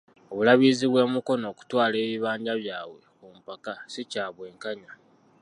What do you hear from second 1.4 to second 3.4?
okutwala ebibanja byabwe ku